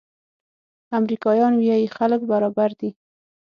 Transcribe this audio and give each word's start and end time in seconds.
امریکایان 0.99 1.53
وايي 1.65 1.87
خلک 1.97 2.21
برابر 2.31 2.69
دي. 2.79 2.89